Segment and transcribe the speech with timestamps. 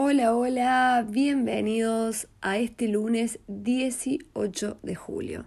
[0.00, 5.46] Hola, hola, bienvenidos a este lunes 18 de julio.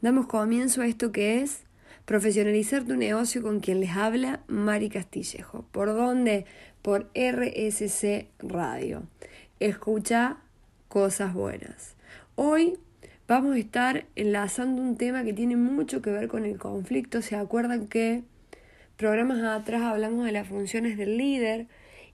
[0.00, 1.64] Damos comienzo a esto que es
[2.04, 5.66] profesionalizar tu negocio con quien les habla Mari Castillejo.
[5.72, 6.44] ¿Por dónde?
[6.80, 9.02] Por RSC Radio.
[9.58, 10.36] Escucha
[10.86, 11.96] cosas buenas.
[12.36, 12.78] Hoy
[13.26, 17.20] vamos a estar enlazando un tema que tiene mucho que ver con el conflicto.
[17.20, 18.22] ¿Se acuerdan que
[18.96, 21.66] programas atrás hablamos de las funciones del líder?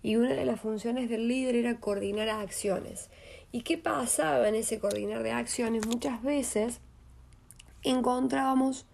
[0.05, 3.09] Y una de las funciones del líder era coordinar acciones.
[3.53, 5.87] ¿Y qué pasaba en ese coordinar de acciones?
[5.87, 6.81] Muchas veces
[7.83, 8.85] encontrábamos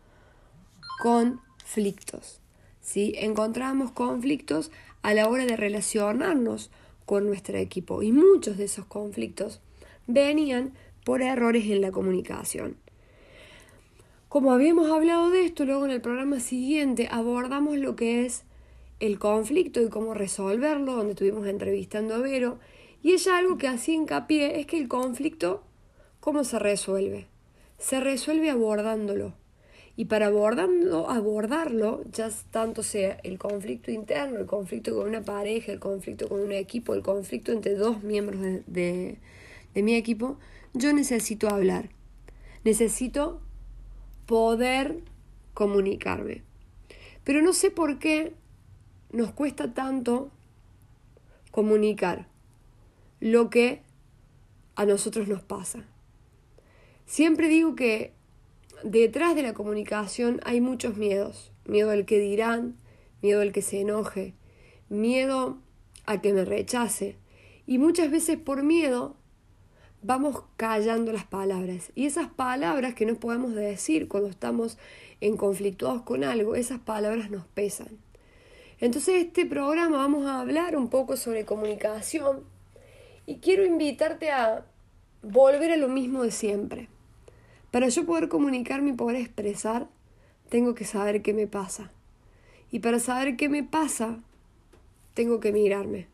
[1.02, 2.40] conflictos.
[2.80, 3.12] ¿sí?
[3.16, 4.70] Encontrábamos conflictos
[5.02, 6.70] a la hora de relacionarnos
[7.06, 9.60] con nuestro equipo y muchos de esos conflictos
[10.06, 12.76] venían por errores en la comunicación.
[14.28, 18.44] Como habíamos hablado de esto, luego en el programa siguiente abordamos lo que es
[19.00, 22.58] el conflicto y cómo resolverlo, donde estuvimos entrevistando a Vero,
[23.02, 25.64] y ella algo que hacía hincapié es que el conflicto,
[26.20, 27.26] ¿cómo se resuelve?
[27.78, 29.32] Se resuelve abordándolo.
[29.96, 35.72] Y para abordarlo, abordarlo, ya tanto sea el conflicto interno, el conflicto con una pareja,
[35.72, 39.18] el conflicto con un equipo, el conflicto entre dos miembros de,
[39.74, 40.38] de mi equipo,
[40.74, 41.90] yo necesito hablar.
[42.64, 43.40] Necesito
[44.26, 45.00] poder
[45.54, 46.42] comunicarme.
[47.24, 48.34] Pero no sé por qué
[49.12, 50.30] nos cuesta tanto
[51.50, 52.28] comunicar
[53.20, 53.82] lo que
[54.76, 55.84] a nosotros nos pasa.
[57.06, 58.12] Siempre digo que
[58.84, 61.52] detrás de la comunicación hay muchos miedos.
[61.66, 62.76] Miedo al que dirán,
[63.20, 64.34] miedo al que se enoje,
[64.88, 65.58] miedo
[66.06, 67.16] a que me rechace.
[67.66, 69.16] Y muchas veces por miedo
[70.02, 71.92] vamos callando las palabras.
[71.94, 74.78] Y esas palabras que no podemos decir cuando estamos
[75.20, 77.98] en conflictuados con algo, esas palabras nos pesan.
[78.80, 82.40] Entonces, este programa vamos a hablar un poco sobre comunicación
[83.26, 84.64] y quiero invitarte a
[85.22, 86.88] volver a lo mismo de siempre.
[87.70, 89.86] Para yo poder comunicarme y poder expresar,
[90.48, 91.90] tengo que saber qué me pasa.
[92.72, 94.18] Y para saber qué me pasa,
[95.12, 96.06] tengo que mirarme.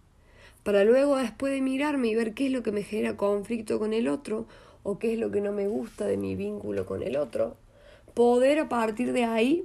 [0.65, 3.93] Para luego, después de mirarme y ver qué es lo que me genera conflicto con
[3.93, 4.47] el otro
[4.83, 7.57] o qué es lo que no me gusta de mi vínculo con el otro,
[8.15, 9.65] poder a partir de ahí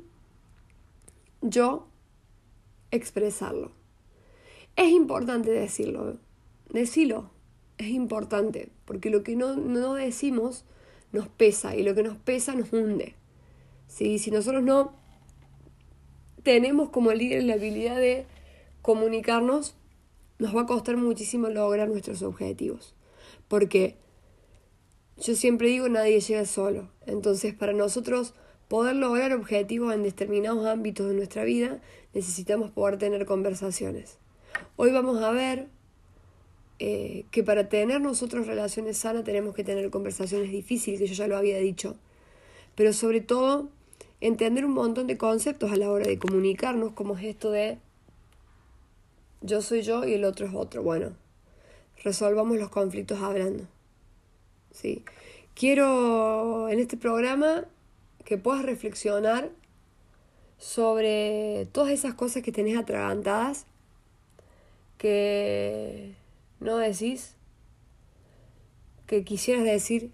[1.42, 1.88] yo
[2.92, 3.72] expresarlo.
[4.76, 6.18] Es importante decirlo,
[6.70, 7.32] decirlo,
[7.78, 10.66] es importante, porque lo que no, no decimos
[11.12, 13.16] nos pesa y lo que nos pesa nos hunde.
[13.88, 14.94] Si nosotros no
[16.44, 18.26] tenemos como líder la habilidad de
[18.82, 19.76] comunicarnos,
[20.40, 22.96] nos va a costar muchísimo lograr nuestros objetivos.
[23.48, 23.98] Porque
[25.18, 26.90] yo siempre digo, nadie llega solo.
[27.06, 28.34] Entonces, para nosotros
[28.72, 31.82] poder lograr objetivos en determinados ámbitos de nuestra vida,
[32.14, 34.18] necesitamos poder tener conversaciones.
[34.78, 35.68] Hoy vamos a ver
[36.80, 41.28] eh, que para tener nosotros relaciones sanas tenemos que tener conversaciones difíciles, que yo ya
[41.28, 41.98] lo había dicho,
[42.76, 43.68] pero sobre todo
[44.22, 47.78] entender un montón de conceptos a la hora de comunicarnos, como es esto de
[49.42, 50.82] yo soy yo y el otro es otro.
[50.82, 51.18] Bueno,
[52.06, 53.66] resolvamos los conflictos hablando.
[54.72, 55.04] ¿sí?
[55.56, 57.66] Quiero en este programa
[58.32, 59.50] que puedas reflexionar
[60.58, 63.66] sobre todas esas cosas que tenés atragantadas,
[64.98, 66.16] que
[66.62, 67.36] no decís,
[69.06, 70.12] que quisieras decir,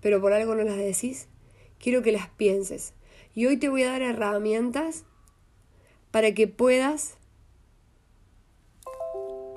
[0.00, 1.28] pero por algo no las decís.
[1.78, 2.94] Quiero que las pienses.
[3.34, 5.04] Y hoy te voy a dar herramientas
[6.10, 7.18] para que puedas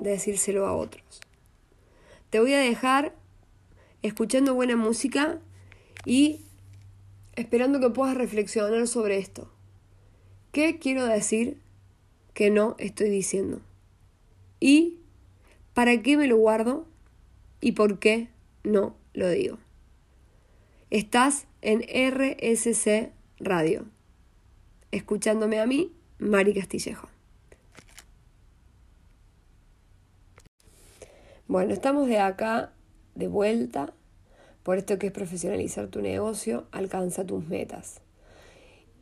[0.00, 1.22] decírselo a otros.
[2.28, 3.14] Te voy a dejar
[4.02, 5.40] escuchando buena música
[6.04, 6.42] y
[7.36, 9.50] esperando que puedas reflexionar sobre esto.
[10.52, 11.60] ¿Qué quiero decir
[12.32, 13.60] que no estoy diciendo?
[14.60, 14.98] ¿Y
[15.72, 16.86] para qué me lo guardo?
[17.60, 18.28] ¿Y por qué
[18.62, 19.58] no lo digo?
[20.90, 23.86] Estás en RSC Radio,
[24.92, 27.08] escuchándome a mí, Mari Castillejo.
[31.48, 32.72] Bueno, estamos de acá
[33.14, 33.92] de vuelta
[34.64, 38.00] por esto que es profesionalizar tu negocio, alcanza tus metas.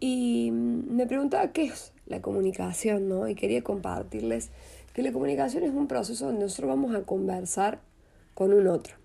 [0.00, 3.28] Y mm, me preguntaba qué es la comunicación, ¿no?
[3.28, 4.50] Y quería compartirles
[4.92, 7.80] que la comunicación es un proceso donde nosotros vamos a conversar
[8.34, 8.96] con un otro.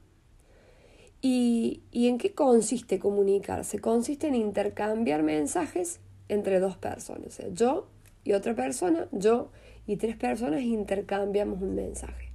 [1.21, 3.79] ¿Y, y en qué consiste comunicarse?
[3.79, 7.27] Consiste en intercambiar mensajes entre dos personas.
[7.27, 7.87] O sea, yo
[8.23, 9.51] y otra persona, yo
[9.85, 12.31] y tres personas intercambiamos un mensaje.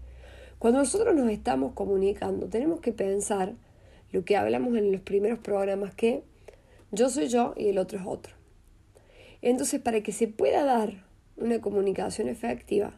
[0.60, 3.54] Cuando nosotros nos estamos comunicando, tenemos que pensar
[4.12, 6.22] lo que hablamos en los primeros programas, que
[6.90, 8.34] yo soy yo y el otro es otro.
[9.40, 11.04] Entonces, para que se pueda dar
[11.36, 12.94] una comunicación efectiva,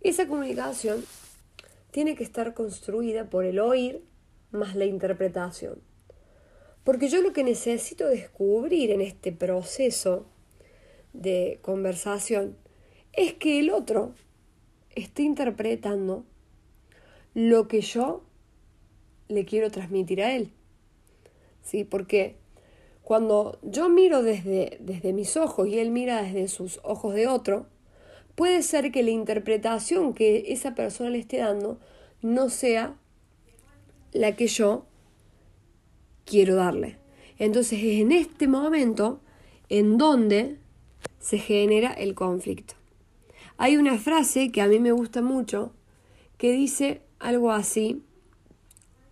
[0.00, 1.04] esa comunicación
[1.90, 4.02] tiene que estar construida por el oír
[4.50, 5.80] más la interpretación.
[6.84, 10.26] Porque yo lo que necesito descubrir en este proceso
[11.12, 12.56] de conversación
[13.12, 14.14] es que el otro
[14.94, 16.24] esté interpretando
[17.34, 18.24] lo que yo
[19.28, 20.50] le quiero transmitir a él.
[21.62, 21.84] ¿Sí?
[21.84, 22.36] Porque
[23.02, 27.66] cuando yo miro desde, desde mis ojos y él mira desde sus ojos de otro,
[28.34, 31.78] puede ser que la interpretación que esa persona le esté dando
[32.22, 32.96] no sea
[34.12, 34.86] la que yo
[36.24, 36.98] quiero darle.
[37.38, 39.20] Entonces es en este momento
[39.68, 40.56] en donde
[41.18, 42.74] se genera el conflicto.
[43.56, 45.72] Hay una frase que a mí me gusta mucho
[46.36, 48.02] que dice algo así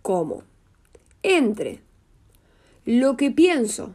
[0.07, 0.43] como,
[1.21, 1.81] entre.
[2.85, 3.93] Lo que pienso,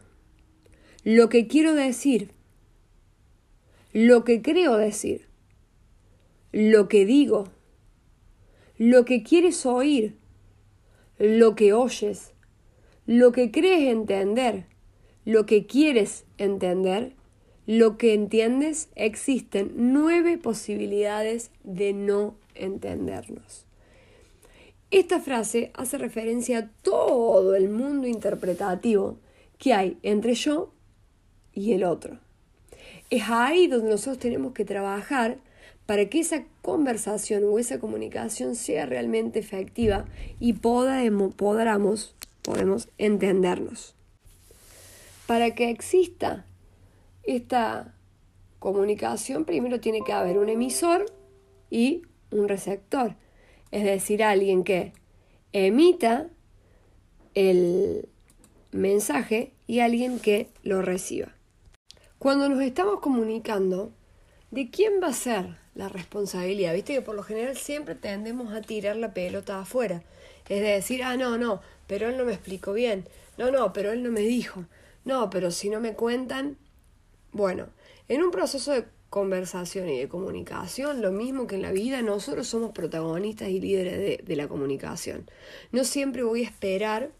[1.03, 2.29] lo que quiero decir,
[3.93, 5.25] lo que creo decir,
[6.51, 7.45] lo que digo,
[8.77, 10.15] lo que quieres oír,
[11.17, 12.33] lo que oyes,
[13.07, 14.67] lo que crees entender,
[15.25, 17.15] lo que quieres entender,
[17.65, 23.65] lo que entiendes, existen nueve posibilidades de no entendernos.
[24.93, 29.17] Esta frase hace referencia a todo el mundo interpretativo
[29.57, 30.71] que hay entre yo
[31.51, 32.19] y el otro.
[33.09, 35.39] Es ahí donde nosotros tenemos que trabajar
[35.87, 40.05] para que esa conversación o esa comunicación sea realmente efectiva
[40.39, 43.95] y podamos, podamos, podemos entendernos.
[45.25, 46.45] Para que exista
[47.23, 47.95] esta
[48.59, 51.07] comunicación, primero tiene que haber un emisor
[51.71, 53.15] y un receptor
[53.73, 54.93] es decir, alguien que
[55.51, 56.27] emita
[57.33, 58.07] el
[58.71, 61.33] mensaje y alguien que lo reciba.
[62.19, 63.91] Cuando nos estamos comunicando,
[64.51, 66.75] ¿de quién va a ser la responsabilidad?
[66.75, 70.03] Viste que por lo general siempre tendemos a tirar la pelota afuera.
[70.49, 73.05] Es decir, ah, no, no, pero él no me explicó bien.
[73.39, 74.65] No, no, pero él no me dijo.
[75.03, 76.57] No, pero si no me cuentan.
[77.31, 77.69] Bueno,
[78.07, 82.47] en un proceso de conversación y de comunicación, lo mismo que en la vida, nosotros
[82.47, 85.29] somos protagonistas y líderes de, la comunicación.
[85.71, 87.11] No siempre voy a esperar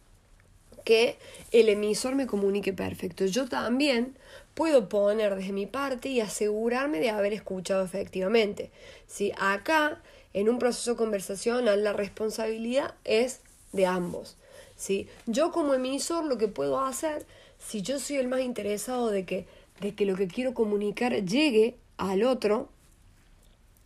[0.86, 1.20] que
[1.52, 3.28] el emisor me comunique perfecto.
[3.28, 4.18] Yo también
[4.56, 8.72] puedo poner desde mi parte y asegurarme de haber escuchado efectivamente.
[9.06, 10.02] Si acá,
[10.34, 13.42] en un proceso conversacional, la responsabilidad es
[13.72, 14.36] de ambos.
[14.78, 15.08] ¿sí?
[15.28, 17.28] Yo como emisor lo que puedo hacer,
[17.60, 19.46] si yo soy el más interesado de que,
[19.80, 22.70] de que lo que quiero comunicar llegue al otro,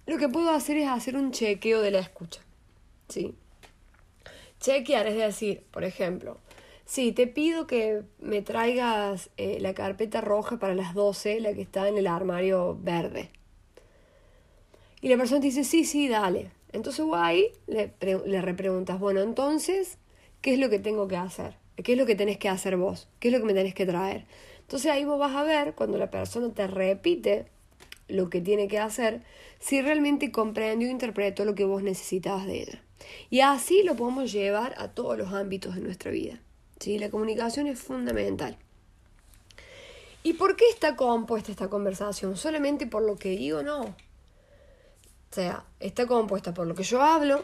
[0.05, 2.41] lo que puedo hacer es hacer un chequeo de la escucha.
[3.09, 3.35] ¿Sí?
[4.59, 6.37] Chequear es decir, por ejemplo,
[6.85, 11.61] sí, te pido que me traigas eh, la carpeta roja para las 12, la que
[11.61, 13.29] está en el armario verde.
[15.01, 16.51] Y la persona te dice, sí, sí, dale.
[16.73, 19.97] Entonces ahí le, le repreguntas, bueno, entonces,
[20.41, 21.55] ¿qué es lo que tengo que hacer?
[21.83, 23.07] ¿Qué es lo que tenés que hacer vos?
[23.19, 24.25] ¿Qué es lo que me tenés que traer?
[24.61, 27.45] Entonces ahí vos vas a ver cuando la persona te repite
[28.07, 29.23] lo que tiene que hacer
[29.59, 32.83] si realmente comprendió e interpretó lo que vos necesitabas de ella.
[33.29, 36.39] Y así lo podemos llevar a todos los ámbitos de nuestra vida.
[36.79, 36.99] ¿sí?
[36.99, 38.57] La comunicación es fundamental.
[40.23, 42.35] ¿Y por qué está compuesta esta conversación?
[42.35, 43.63] ¿Solamente por lo que digo?
[43.63, 43.81] No.
[43.81, 43.95] O
[45.31, 47.43] sea, está compuesta por lo que yo hablo,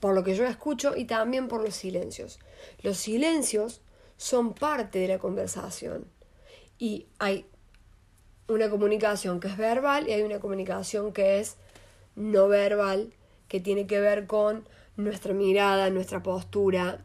[0.00, 2.38] por lo que yo escucho y también por los silencios.
[2.82, 3.80] Los silencios
[4.16, 6.06] son parte de la conversación.
[6.78, 7.46] Y hay
[8.48, 11.56] una comunicación que es verbal y hay una comunicación que es
[12.16, 13.12] no verbal,
[13.46, 17.04] que tiene que ver con nuestra mirada, nuestra postura,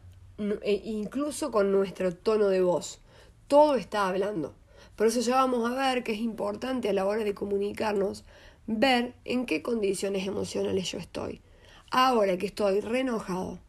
[0.62, 3.00] e incluso con nuestro tono de voz.
[3.46, 4.54] Todo está hablando.
[4.96, 8.24] Por eso ya vamos a ver que es importante a la hora de comunicarnos
[8.66, 11.40] ver en qué condiciones emocionales yo estoy.
[11.90, 13.60] Ahora que estoy re enojado,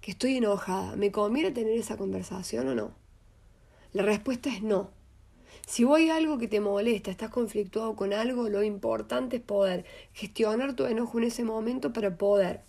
[0.00, 2.92] que estoy enojada, ¿me conviene tener esa conversación o no?
[3.92, 4.90] La respuesta es no.
[5.70, 10.74] Si hay algo que te molesta, estás conflictuado con algo, lo importante es poder gestionar
[10.74, 12.62] tu enojo en ese momento para poder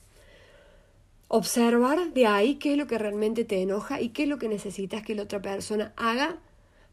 [1.28, 4.48] observar de ahí qué es lo que realmente te enoja y qué es lo que
[4.48, 6.38] necesitas que la otra persona haga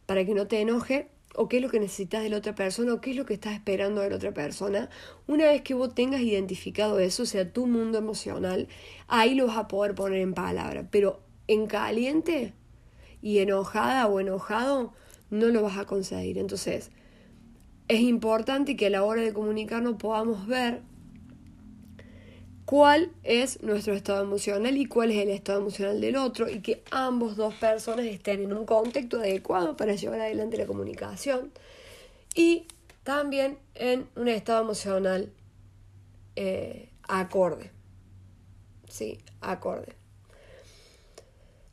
[0.06, 2.94] para que no te enoje o qué es lo que necesitas de la otra persona
[2.94, 4.88] o qué es lo que estás esperando de la otra persona.
[5.26, 8.66] Una vez que vos tengas identificado eso, o sea, tu mundo emocional,
[9.08, 10.88] ahí lo vas a poder poner en palabra.
[10.90, 12.54] Pero en caliente
[13.20, 14.94] y enojada o enojado,
[15.30, 16.38] no lo vas a conseguir.
[16.38, 16.90] Entonces,
[17.88, 20.82] es importante que a la hora de comunicarnos podamos ver
[22.64, 26.82] cuál es nuestro estado emocional y cuál es el estado emocional del otro y que
[26.90, 31.50] ambos dos personas estén en un contexto adecuado para llevar adelante la comunicación
[32.34, 32.66] y
[33.04, 35.32] también en un estado emocional
[36.36, 37.70] eh, acorde.
[38.86, 39.94] Sí, acorde.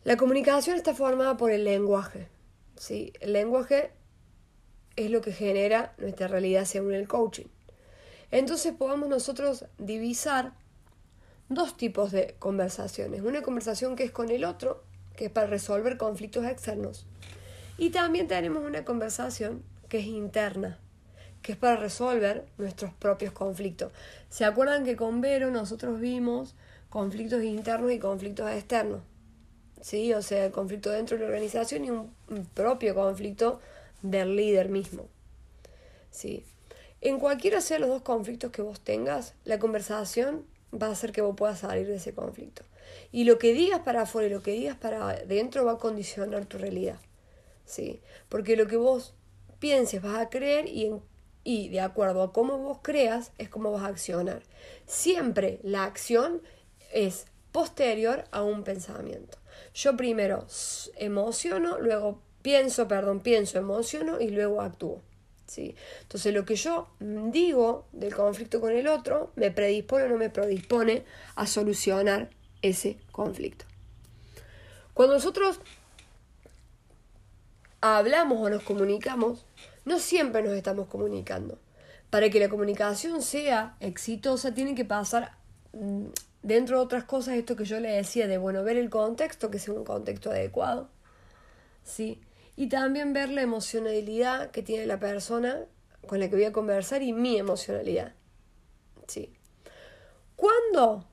[0.05, 2.29] La comunicación está formada por el lenguaje.
[2.77, 3.13] ¿Sí?
[3.19, 3.91] El lenguaje
[4.95, 7.47] es lo que genera nuestra realidad según el coaching.
[8.31, 10.53] Entonces podemos nosotros divisar
[11.49, 13.21] dos tipos de conversaciones.
[13.21, 14.83] Una conversación que es con el otro,
[15.15, 17.05] que es para resolver conflictos externos.
[17.77, 20.79] Y también tenemos una conversación que es interna,
[21.41, 23.91] que es para resolver nuestros propios conflictos.
[24.29, 26.55] ¿Se acuerdan que con Vero nosotros vimos
[26.89, 29.01] conflictos internos y conflictos externos?
[29.85, 30.15] ¿Sí?
[30.15, 32.09] O sea, el conflicto dentro de la organización y un
[32.55, 33.59] propio conflicto
[34.01, 35.07] del líder mismo.
[36.09, 36.43] ¿Sí?
[37.01, 41.21] En cualquiera sea los dos conflictos que vos tengas, la conversación va a hacer que
[41.21, 42.63] vos puedas salir de ese conflicto.
[43.11, 46.47] Y lo que digas para afuera y lo que digas para adentro va a condicionar
[46.47, 46.97] tu realidad.
[47.67, 48.01] ¿Sí?
[48.27, 49.13] Porque lo que vos
[49.59, 50.95] pienses vas a creer y
[51.47, 54.41] y de acuerdo a cómo vos creas es cómo vas a accionar.
[54.87, 56.41] Siempre la acción
[56.91, 59.37] es posterior a un pensamiento.
[59.75, 60.47] Yo primero
[60.95, 65.01] emociono, luego pienso, perdón, pienso, emociono y luego actúo.
[65.47, 65.75] ¿sí?
[66.01, 70.29] Entonces lo que yo digo del conflicto con el otro me predispone o no me
[70.29, 71.03] predispone
[71.35, 72.29] a solucionar
[72.61, 73.65] ese conflicto.
[74.93, 75.59] Cuando nosotros
[77.81, 79.45] hablamos o nos comunicamos,
[79.83, 81.59] no siempre nos estamos comunicando.
[82.09, 85.33] Para que la comunicación sea exitosa, tiene que pasar,
[85.73, 86.05] mm,
[86.45, 89.57] dentro de otras cosas, esto que yo le decía de, bueno, ver el contexto, que
[89.57, 90.89] sea un contexto adecuado,
[91.83, 92.21] ¿sí?
[92.55, 95.65] Y también ver la emocionalidad que tiene la persona
[96.05, 98.13] con la que voy a conversar y mi emocionalidad,
[99.07, 99.33] ¿sí?
[100.35, 101.07] ¿Cuándo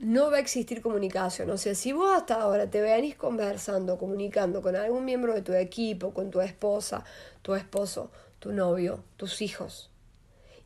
[0.00, 1.48] no va a existir comunicación.
[1.50, 5.52] O sea, si vos hasta ahora te venís conversando, comunicando con algún miembro de tu
[5.52, 7.04] equipo, con tu esposa,
[7.42, 8.10] tu esposo,
[8.40, 9.92] tu novio, tus hijos,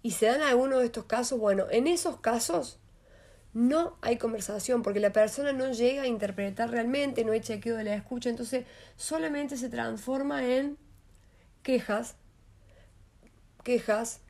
[0.02, 2.78] y se dan algunos de estos casos, bueno, en esos casos
[3.56, 7.84] no hay conversación porque la persona no llega a interpretar realmente, no hay chequeo de
[7.84, 10.76] la escucha, entonces solamente se transforma en
[11.62, 12.16] quejas,
[13.64, 14.20] quejas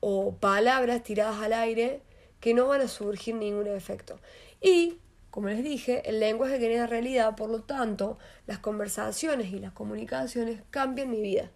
[0.00, 2.00] o palabras tiradas al aire
[2.40, 4.18] que no van a surgir ningún efecto.
[4.62, 4.96] Y,
[5.28, 10.62] como les dije, el lenguaje genera realidad, por lo tanto, las conversaciones y las comunicaciones
[10.70, 11.50] cambian mi vida.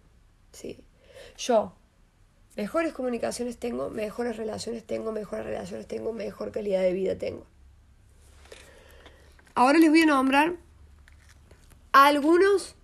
[0.51, 0.85] ¿sí?
[1.35, 1.73] Yo,
[2.57, 7.45] mejores comunicaciones tengo, mejores relaciones tengo, mejores relaciones tengo, mejor calidad de vida tengo.
[9.53, 10.55] Ahora les voy a nombrar
[11.91, 12.75] algunas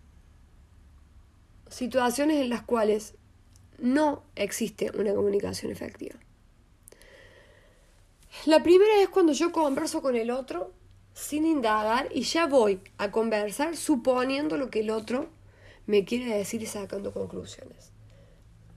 [1.70, 3.16] situaciones en las cuales
[3.80, 6.16] no existe una comunicación efectiva.
[8.46, 10.72] La primera es cuando yo converso con el otro
[11.14, 15.30] sin indagar y ya voy a conversar suponiendo lo que el otro
[15.88, 17.93] me quiere decir y sacando conclusiones.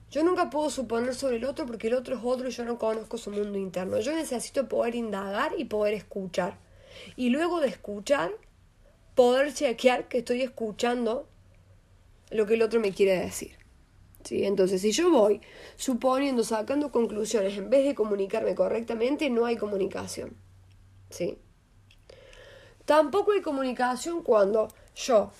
[0.09, 2.77] Yo nunca puedo suponer sobre el otro porque el otro es otro y yo no
[2.77, 3.99] conozco su mundo interno.
[3.99, 6.57] Yo necesito poder indagar y poder escuchar.
[7.15, 8.31] Y luego de escuchar,
[9.15, 11.27] poder chequear que estoy escuchando
[12.29, 13.57] lo que el otro me quiere decir.
[14.29, 15.41] Entonces, si yo voy
[15.77, 20.35] suponiendo, sacando conclusiones, en vez de comunicarme correctamente, no hay comunicación.
[21.09, 21.37] ¿sí?
[22.85, 25.31] Tampoco hay comunicación cuando yo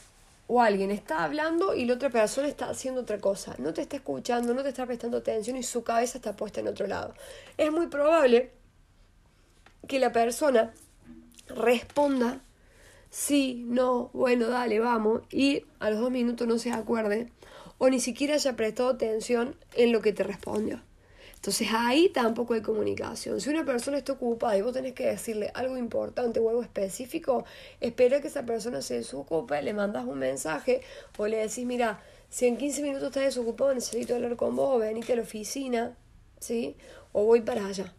[0.47, 3.55] o alguien está hablando y la otra persona está haciendo otra cosa.
[3.57, 6.69] No te está escuchando, no te está prestando atención y su cabeza está puesta en
[6.69, 7.13] otro lado.
[7.57, 8.51] Es muy probable
[9.87, 10.73] que la persona
[11.47, 12.41] responda
[13.09, 17.31] sí, no, bueno, dale, vamos, y a los dos minutos no se acuerde
[17.77, 20.81] o ni siquiera haya prestado atención en lo que te respondió.
[21.47, 23.39] Entonces ahí tampoco hay comunicación.
[23.39, 27.45] Si una persona está ocupada y vos tenés que decirle algo importante o algo específico,
[27.79, 30.81] espera que esa persona se desocupe, le mandas un mensaje
[31.17, 35.13] o le decís, mira, si en 15 minutos estás desocupado, necesito hablar con vos, venite
[35.13, 35.95] a la oficina,
[36.41, 36.75] ¿sí?
[37.13, 37.93] O voy para allá.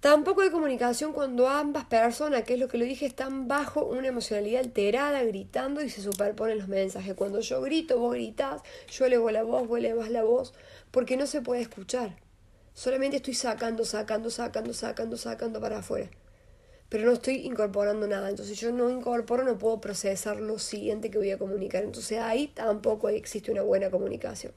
[0.00, 4.06] Tampoco hay comunicación cuando ambas personas, que es lo que le dije, están bajo una
[4.06, 7.14] emocionalidad alterada, gritando y se superponen los mensajes.
[7.14, 10.54] Cuando yo grito, vos gritás, yo elevo la voz, vos elevas la voz,
[10.92, 12.14] porque no se puede escuchar.
[12.74, 16.08] Solamente estoy sacando, sacando, sacando, sacando, sacando para afuera.
[16.88, 18.30] Pero no estoy incorporando nada.
[18.30, 21.82] Entonces yo no incorporo, no puedo procesar lo siguiente que voy a comunicar.
[21.82, 24.52] Entonces ahí tampoco existe una buena comunicación.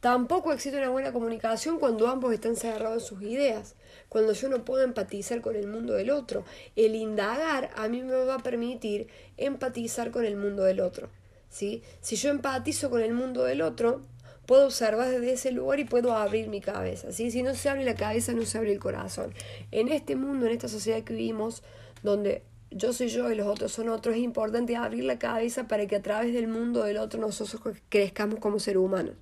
[0.00, 3.74] Tampoco existe una buena comunicación cuando ambos están cerrados en sus ideas,
[4.08, 6.44] cuando yo no puedo empatizar con el mundo del otro.
[6.76, 11.08] El indagar a mí me va a permitir empatizar con el mundo del otro.
[11.50, 11.82] ¿sí?
[12.00, 14.02] Si yo empatizo con el mundo del otro,
[14.46, 17.10] puedo observar desde ese lugar y puedo abrir mi cabeza.
[17.10, 17.32] ¿sí?
[17.32, 19.34] Si no se abre la cabeza, no se abre el corazón.
[19.72, 21.64] En este mundo, en esta sociedad que vivimos,
[22.04, 25.88] donde yo soy yo y los otros son otros, es importante abrir la cabeza para
[25.88, 29.16] que a través del mundo del otro nosotros crezcamos como seres humanos.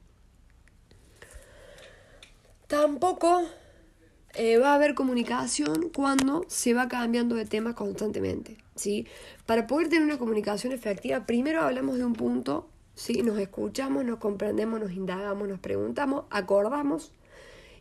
[2.66, 3.42] Tampoco
[4.34, 8.58] eh, va a haber comunicación cuando se va cambiando de tema constantemente.
[8.74, 9.06] ¿sí?
[9.46, 13.22] Para poder tener una comunicación efectiva, primero hablamos de un punto, ¿sí?
[13.22, 17.12] nos escuchamos, nos comprendemos, nos indagamos, nos preguntamos, acordamos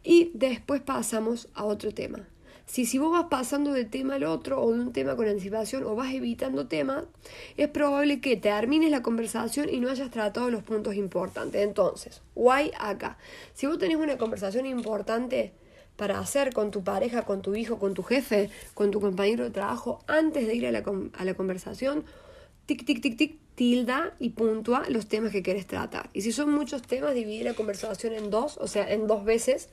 [0.04, 2.27] y después pasamos a otro tema.
[2.65, 5.84] Si, si vos vas pasando de tema al otro o de un tema con anticipación
[5.84, 7.05] o vas evitando temas,
[7.57, 11.62] es probable que termines la conversación y no hayas tratado los puntos importantes.
[11.62, 13.17] Entonces, guay acá.
[13.53, 15.53] Si vos tenés una conversación importante,
[15.95, 19.51] para hacer con tu pareja, con tu hijo, con tu jefe, con tu compañero de
[19.51, 20.84] trabajo, antes de ir a la,
[21.36, 22.03] conversación,
[22.65, 26.10] tic, tic, tic, tic, tilda y puntúa los temas que quieres tratar.
[26.13, 29.69] Y si son muchos temas, divide la conversación en dos, o sea, en dos veces.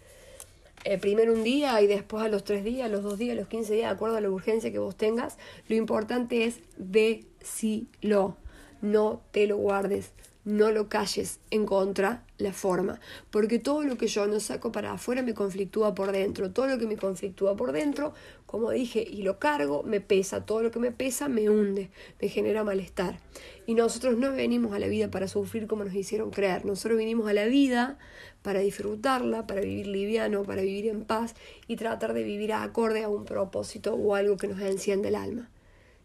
[0.84, 3.74] Eh, primero un día y después a los tres días, los dos días, los quince
[3.74, 5.38] días, de acuerdo a la urgencia que vos tengas.
[5.68, 8.36] Lo importante es decilo,
[8.80, 10.12] no te lo guardes
[10.44, 14.92] no lo calles en contra la forma, porque todo lo que yo no saco para
[14.92, 18.12] afuera me conflictúa por dentro, todo lo que me conflictúa por dentro,
[18.46, 22.28] como dije, y lo cargo, me pesa, todo lo que me pesa me hunde, me
[22.28, 23.20] genera malestar.
[23.66, 27.28] Y nosotros no venimos a la vida para sufrir como nos hicieron creer, nosotros vinimos
[27.28, 27.98] a la vida
[28.42, 31.34] para disfrutarla, para vivir liviano, para vivir en paz
[31.68, 35.48] y tratar de vivir acorde a un propósito o algo que nos enciende el alma.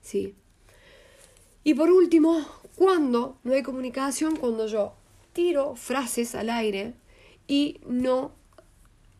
[0.01, 0.36] Sí.
[1.68, 2.46] Y por último,
[2.78, 4.94] cuando no hay comunicación, cuando yo
[5.34, 6.94] tiro frases al aire
[7.46, 8.32] y no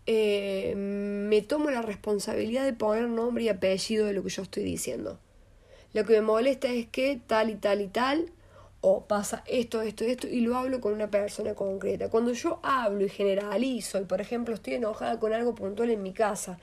[0.06, 4.64] eh, me tomo la responsabilidad de poner nombre y apellido de lo que yo estoy
[4.64, 5.20] diciendo.
[5.92, 8.32] Lo que me molesta es que tal y tal y tal,
[8.80, 12.10] o pasa esto, esto, esto, y lo hablo con una persona concreta.
[12.10, 16.14] Cuando yo hablo y generalizo, y por ejemplo estoy enojada con algo puntual en mi
[16.14, 16.60] casa,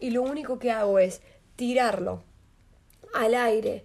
[0.00, 1.20] y lo único que hago es
[1.54, 2.24] tirarlo
[3.14, 3.84] al aire,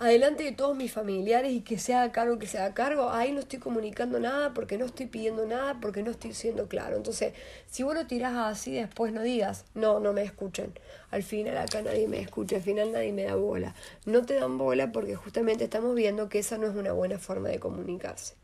[0.00, 3.32] adelante de todos mis familiares y que se haga cargo, que se haga cargo, ahí
[3.32, 6.96] no estoy comunicando nada porque no estoy pidiendo nada, porque no estoy siendo claro.
[6.96, 7.34] Entonces,
[7.66, 10.72] si vos lo tirás así, después no digas, no, no me escuchen.
[11.10, 13.74] Al final acá nadie me escucha, al final nadie me da bola.
[14.06, 17.50] No te dan bola porque justamente estamos viendo que esa no es una buena forma
[17.50, 18.36] de comunicarse.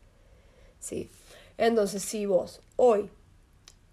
[0.79, 1.09] ¿Sí?
[1.57, 3.09] Entonces, si vos hoy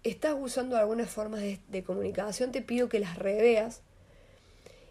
[0.03, 3.81] estás usando algunas formas de, de comunicación, te pido que las reveas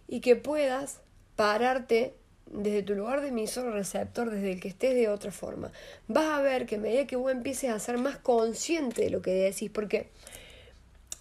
[0.08, 1.02] y que puedas
[1.37, 5.70] pararte desde tu lugar de emisor receptor, desde el que estés de otra forma,
[6.09, 9.22] vas a ver que a medida que vos empieces a ser más consciente de lo
[9.22, 10.09] que decís, porque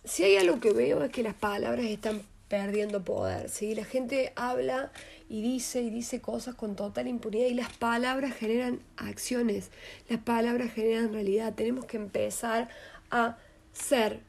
[0.04, 3.74] si hay algo que veo es que las palabras están perdiendo poder, ¿sí?
[3.74, 4.92] La gente habla
[5.28, 9.72] y dice y dice cosas con total impunidad y las palabras generan acciones,
[10.10, 11.56] las palabras generan realidad.
[11.56, 12.70] Tenemos que empezar
[13.10, 13.38] a
[13.72, 14.20] ser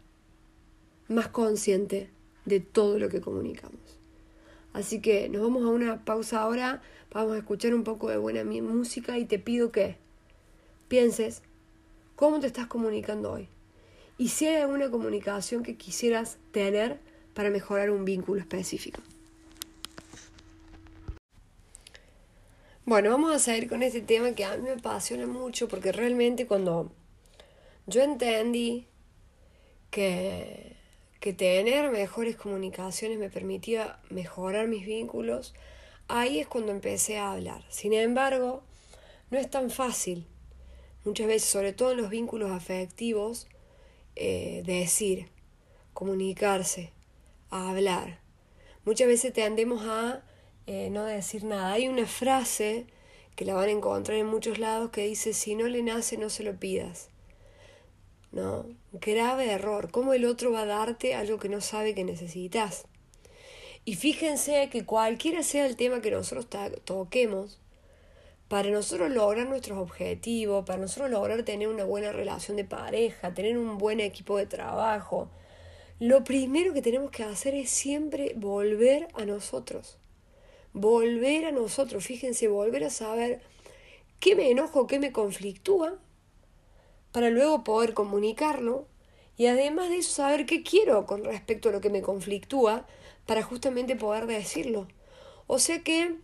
[1.09, 2.09] más consciente
[2.47, 3.84] de todo lo que comunicamos.
[4.75, 6.83] Así que nos vamos a una pausa ahora,
[7.13, 9.97] vamos a escuchar un poco de buena música y te pido que
[10.89, 11.43] pienses
[12.17, 13.49] cómo te estás comunicando hoy.
[14.19, 16.99] Y si hay alguna comunicación que quisieras tener
[17.35, 19.01] para mejorar un vínculo específico.
[22.85, 26.49] Bueno, vamos a seguir con este tema que a mí me apasiona mucho porque realmente
[26.49, 26.93] cuando
[27.87, 28.89] yo entendí
[29.93, 30.74] que
[31.25, 35.55] que tener mejores comunicaciones me permitía mejorar mis vínculos,
[36.07, 37.65] ahí es cuando empecé a hablar.
[37.71, 38.63] Sin embargo,
[39.31, 40.27] no es tan fácil.
[41.03, 43.47] Muchas veces, sobre todo en los vínculos afectivos,
[44.17, 45.31] eh, decir,
[45.95, 46.93] comunicarse,
[47.49, 48.21] hablar.
[48.85, 50.23] Muchas veces tendemos a
[50.67, 51.73] eh, no decir nada.
[51.73, 52.85] Hay una frase
[53.35, 56.29] que la van a encontrar en muchos lados que dice, si no le nace, no
[56.29, 57.09] se lo pidas.
[58.35, 58.67] ¿No?
[58.93, 59.91] Grave error.
[59.91, 62.85] ¿Cómo el otro va a darte algo que no sabe que necesitas?
[63.85, 66.49] Y fíjense que cualquiera sea el tema que nosotros
[66.85, 67.61] toquemos,
[68.49, 73.57] para nosotros lograr nuestros objetivos, para nosotros lograr tener una buena relación de pareja, tener
[73.57, 75.31] un buen equipo de trabajo,
[76.01, 79.99] lo primero que tenemos que hacer es siempre volver a nosotros.
[80.73, 83.41] Volver a nosotros, fíjense, volver a saber
[84.19, 85.99] qué me enojo, qué me conflictúa
[87.15, 88.89] para luego poder comunicarlo
[89.37, 92.89] y además de eso saber qué quiero con respecto a lo que me conflictúa
[93.25, 94.89] para justamente poder decirlo.
[95.47, 96.17] O sea que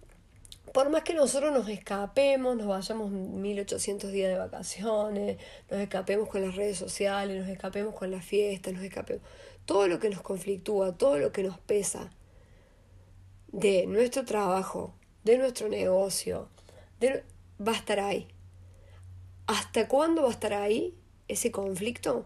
[0.72, 5.38] por más que nosotros nos escapemos, nos vayamos 1800 días de vacaciones,
[5.70, 9.22] nos escapemos con las redes sociales, nos escapemos con las fiestas, nos escapemos,
[9.66, 12.10] todo lo que nos conflictúa, todo lo que nos pesa
[13.52, 16.48] de nuestro trabajo, de nuestro negocio,
[17.00, 18.26] va a estar ahí.
[19.50, 20.94] ¿Hasta cuándo va a estar ahí
[21.26, 22.24] ese conflicto?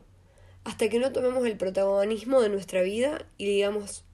[0.65, 4.05] Hasta que no tomemos el protagonismo de nuestra vida y digamos,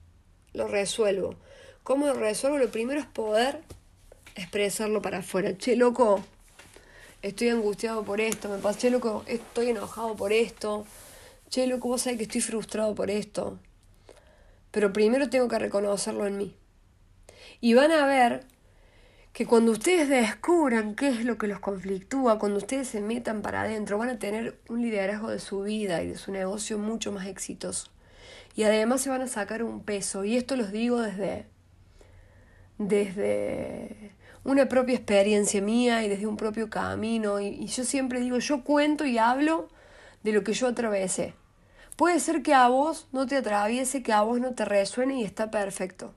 [0.53, 1.35] lo resuelvo.
[1.83, 2.57] ¿Cómo lo resuelvo?
[2.57, 3.59] Lo primero es poder
[4.35, 5.57] expresarlo para afuera.
[5.57, 6.23] Che, loco,
[7.21, 10.85] estoy angustiado por esto, me pasé, loco, estoy enojado por esto.
[11.49, 13.59] Che, loco, vos sabés que estoy frustrado por esto.
[14.71, 16.55] pero primero tengo que reconocerlo en mí.
[17.59, 18.45] Y van a ver
[19.33, 23.61] que cuando ustedes descubran qué es lo que los conflictúa, cuando ustedes se metan para
[23.61, 27.27] adentro, van a tener un liderazgo de su vida y de su negocio mucho más
[27.27, 27.89] exitoso.
[28.55, 30.25] Y además se van a sacar un peso.
[30.25, 31.45] Y esto los digo desde,
[32.77, 34.11] desde
[34.43, 37.39] una propia experiencia mía y desde un propio camino.
[37.39, 39.69] Y, y yo siempre digo, yo cuento y hablo
[40.23, 41.33] de lo que yo atravesé.
[41.95, 45.23] Puede ser que a vos no te atraviese, que a vos no te resuene y
[45.23, 46.13] está perfecto.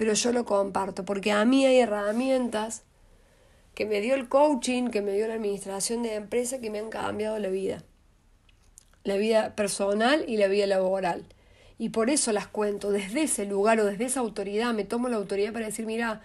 [0.00, 2.84] Pero yo lo comparto porque a mí hay herramientas
[3.74, 6.88] que me dio el coaching, que me dio la administración de empresa que me han
[6.88, 7.84] cambiado la vida.
[9.04, 11.26] La vida personal y la vida laboral.
[11.76, 14.72] Y por eso las cuento desde ese lugar o desde esa autoridad.
[14.72, 16.22] Me tomo la autoridad para decir, mira,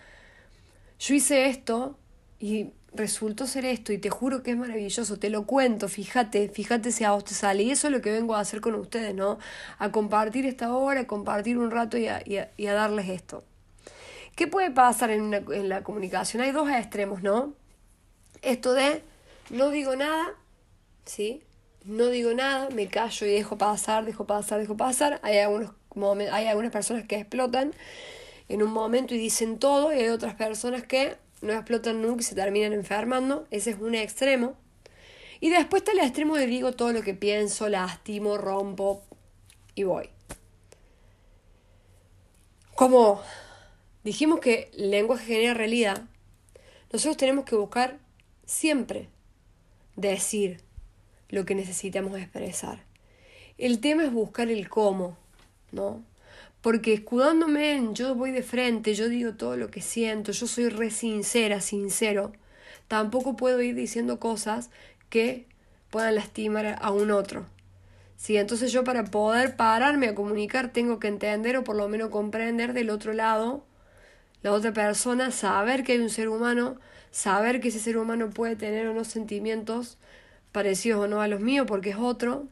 [0.97, 1.99] yo hice esto
[2.39, 6.93] y resultó ser esto y te juro que es maravilloso, te lo cuento, fíjate, fíjate
[6.93, 7.63] si a vos te sale.
[7.63, 9.37] Y eso es lo que vengo a hacer con ustedes, ¿no?
[9.79, 13.43] A compartir esta hora, a compartir un rato y a, y a, darles esto.
[14.35, 16.43] ¿Qué puede pasar en, la comunicación?
[16.43, 17.53] Hay dos extremos, ¿no?
[18.41, 19.01] Esto de
[19.49, 20.33] no digo nada,
[21.05, 21.41] ¿sí?
[21.85, 25.21] No digo nada, me callo y dejo pasar, dejo pasar, dejo pasar.
[25.23, 25.71] Hay, algunos
[26.31, 27.73] hay algunas personas que explotan
[28.49, 32.23] en un momento y dicen todo y hay otras personas que no explotan nunca y
[32.23, 33.47] se terminan enfermando.
[33.51, 34.57] Ese es un extremo.
[35.39, 39.03] Y después está el extremo de digo todo lo que pienso, lastimo, rompo
[39.75, 40.09] y voy.
[42.75, 43.21] Como
[44.05, 46.05] dijimos que el lenguaje genera realidad,
[46.93, 47.99] nosotros tenemos que buscar
[48.45, 49.09] siempre
[49.97, 50.61] decir
[51.27, 52.85] lo que necesitamos expresar.
[53.57, 55.17] El tema es buscar el cómo,
[55.73, 56.01] ¿no?
[56.65, 60.69] porque escudándome en yo voy de frente, yo digo todo lo que siento, yo soy
[60.69, 62.31] re sincera, sincero,
[62.87, 64.71] tampoco puedo ir diciendo cosas
[65.11, 65.45] que
[65.91, 67.45] puedan lastimar a un otro.
[68.17, 72.09] Sí, entonces yo para poder pararme a comunicar tengo que entender o por lo menos
[72.09, 73.63] comprender del otro lado
[74.45, 76.77] la otra persona, saber que hay un ser humano,
[77.09, 79.97] saber que ese ser humano puede tener unos sentimientos
[80.51, 82.47] parecidos o no a los míos porque es otro,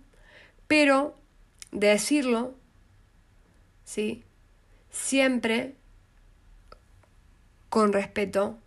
[0.68, 1.14] pero
[1.72, 2.56] decirlo
[3.86, 4.24] ¿sí?
[4.90, 5.76] Siempre
[7.70, 8.58] con respeto,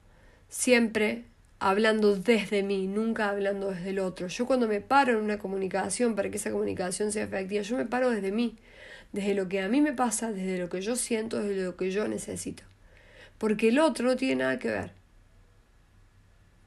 [0.49, 1.25] siempre
[1.59, 4.29] hablando desde mí, nunca hablando desde el otro.
[4.29, 7.87] Yo cuando me paro en una comunicación para que esa comunicación sea efectiva, yo me
[7.87, 8.55] paro desde mí,
[9.11, 11.91] desde lo que a mí me pasa, desde lo que yo siento, desde lo que
[11.91, 12.63] yo necesito.
[13.39, 14.93] Porque el otro no tiene nada que ver.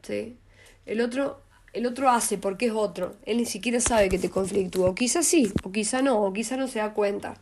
[0.04, 0.38] ¿Sí?
[0.86, 1.42] El otro,
[1.74, 3.16] el otro hace porque es otro.
[3.26, 4.90] Él ni siquiera sabe que te conflictúa.
[4.90, 7.36] O quizá sí, o quizá no, o quizá no se da cuenta.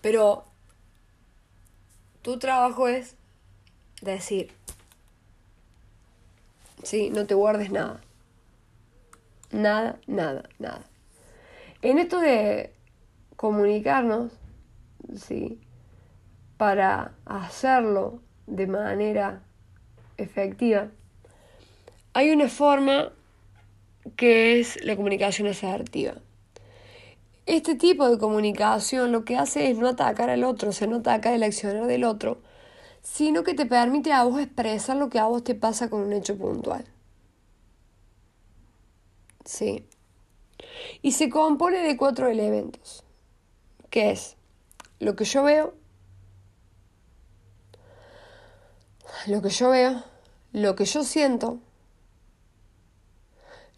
[0.00, 0.44] Pero
[2.22, 3.14] tu trabajo es
[4.02, 4.50] decir,
[6.82, 8.00] sí, no te guardes nada.
[9.50, 10.82] Nada, nada, nada.
[11.80, 12.72] En esto de
[13.36, 14.32] comunicarnos,
[15.16, 15.58] sí,
[16.58, 19.42] para hacerlo de manera
[20.18, 20.88] efectiva,
[22.12, 23.12] hay una forma
[24.16, 26.14] que es la comunicación asertiva.
[27.46, 30.96] Este tipo de comunicación lo que hace es no atacar al otro, o sea, no
[30.96, 32.42] atacar el accionar del otro,
[33.02, 36.12] sino que te permite a vos expresar lo que a vos te pasa con un
[36.12, 36.84] hecho puntual.
[39.44, 39.86] Sí.
[41.00, 43.04] Y se compone de cuatro elementos,
[43.88, 44.36] que es
[44.98, 45.74] lo que yo veo,
[49.26, 50.02] lo que yo veo,
[50.52, 51.58] lo que yo siento,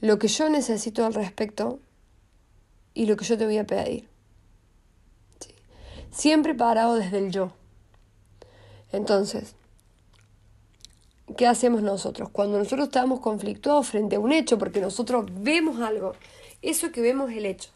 [0.00, 1.80] lo que yo necesito al respecto
[2.94, 4.08] y lo que yo te voy a pedir.
[6.10, 7.52] Siempre parado desde el yo.
[8.92, 9.54] Entonces,
[11.36, 12.28] ¿qué hacemos nosotros?
[12.30, 16.14] Cuando nosotros estamos conflictuados frente a un hecho, porque nosotros vemos algo,
[16.62, 17.70] eso que vemos es el hecho.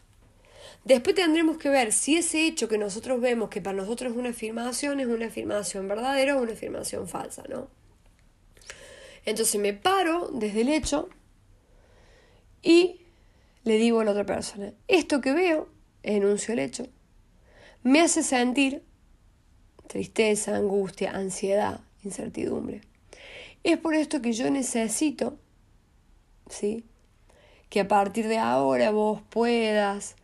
[0.85, 4.29] Después tendremos que ver si ese hecho que nosotros vemos, que para nosotros es una
[4.29, 7.67] afirmación, es una afirmación verdadera o una afirmación falsa, ¿no?
[9.25, 11.09] Entonces me paro desde el hecho
[12.61, 13.01] y
[13.63, 15.67] le digo a la otra persona, esto que veo,
[16.03, 16.87] enuncio el hecho,
[17.81, 18.83] me hace sentir
[19.87, 22.81] tristeza, angustia, ansiedad, incertidumbre.
[23.63, 25.39] Es por esto que yo necesito,
[26.47, 26.85] ¿sí?
[27.69, 30.15] Que a partir de ahora vos puedas,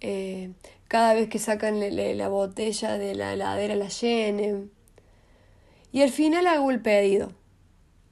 [0.00, 0.52] eh,
[0.88, 4.70] cada vez que sacan la, botella de la heladera la llenen.
[5.92, 7.32] Y al final hago el pedido.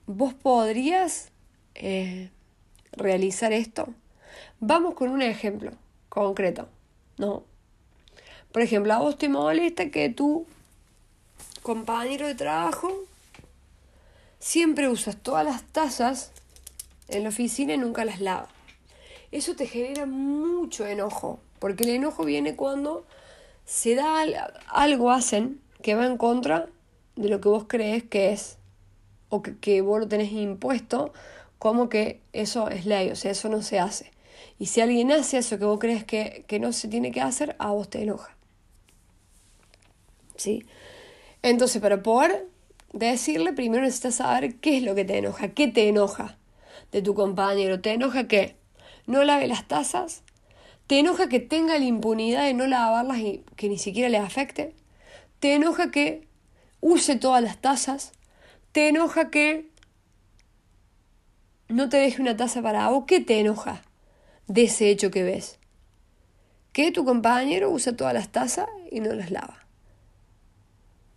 [0.06, 1.30] ¿Vos podrías
[1.74, 2.30] eh,
[2.92, 3.88] realizar esto?
[4.60, 5.72] Vamos con un ejemplo
[6.08, 6.68] concreto,
[7.18, 7.44] ¿no?
[8.52, 10.46] Por ejemplo, a vos te molesta que tu
[11.62, 12.90] compañero de trabajo
[14.38, 16.30] siempre usas todas las tazas
[17.08, 18.48] en la oficina y nunca las lava.
[19.32, 23.06] Eso te genera mucho enojo, porque el enojo viene cuando
[23.64, 24.22] se da
[24.68, 26.68] algo hacen que va en contra
[27.16, 28.58] de lo que vos crees que es
[29.30, 31.14] o que, vos lo tenés impuesto
[31.58, 34.10] como que eso es ley, o sea, eso no se hace.
[34.58, 37.56] Y si alguien hace eso que vos crees que, que no se tiene que hacer,
[37.58, 38.36] a vos te enoja.
[40.36, 40.66] ¿Sí?
[41.40, 42.46] Entonces, para poder
[42.92, 46.36] decirle, primero necesitas saber qué es lo que te enoja, qué te enoja
[46.92, 47.80] de tu compañero.
[47.80, 48.54] ¿Te enoja que
[49.06, 50.23] no lave las tazas?
[50.86, 54.74] ¿Te enoja que tenga la impunidad de no lavarlas y que ni siquiera le afecte?
[55.40, 56.28] ¿Te enoja que
[56.80, 58.12] use todas las tazas?
[58.72, 59.70] ¿Te enoja que
[61.68, 63.04] no te deje una taza para vos?
[63.06, 63.82] ¿Qué te enoja
[64.46, 65.58] de ese hecho que ves?
[66.72, 69.66] Que tu compañero usa todas las tazas y no las lava.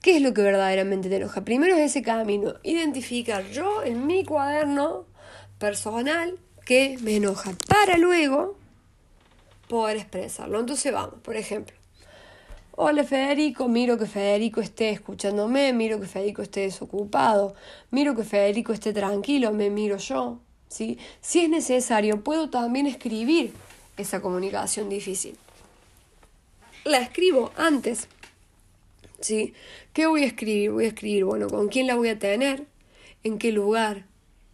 [0.02, 1.44] ¿Qué es lo que verdaderamente te enoja?
[1.44, 5.06] Primero es ese camino, identificar yo en mi cuaderno
[5.58, 8.58] personal que me enoja, para luego
[9.68, 10.60] poder expresarlo.
[10.60, 11.76] Entonces vamos, por ejemplo,
[12.72, 17.56] hola Federico, miro que Federico esté escuchándome, miro que Federico esté desocupado,
[17.92, 20.40] miro que Federico esté tranquilo, me miro yo.
[20.68, 20.98] ¿sí?
[21.22, 23.54] Si es necesario, puedo también escribir
[23.98, 25.38] esa comunicación difícil.
[26.84, 28.08] La escribo antes
[29.20, 29.54] ¿sí?
[29.94, 30.72] ¿Qué voy a escribir?
[30.72, 32.66] Voy a escribir, bueno, ¿con quién la voy a tener?
[33.24, 34.06] ¿En qué lugar?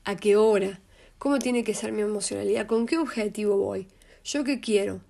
[0.05, 0.79] ¿A qué hora?
[1.17, 2.67] ¿Cómo tiene que ser mi emocionalidad?
[2.67, 3.87] ¿Con qué objetivo voy?
[4.23, 5.01] ¿Yo qué quiero?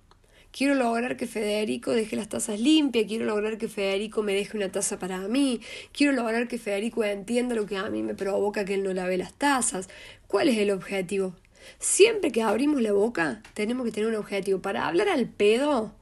[0.50, 4.72] Quiero lograr que Federico deje las tazas limpias, quiero lograr que Federico me deje una
[4.72, 5.60] taza para mí,
[5.92, 9.16] quiero lograr que Federico entienda lo que a mí me provoca que él no lave
[9.16, 9.88] las tazas.
[10.26, 11.36] ¿Cuál es el objetivo?
[11.78, 14.60] Siempre que abrimos la boca, tenemos que tener un objetivo.
[14.60, 15.94] Para hablar al pedo,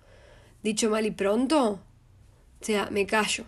[0.62, 1.80] dicho mal y pronto,
[2.60, 3.44] o sea, me callo.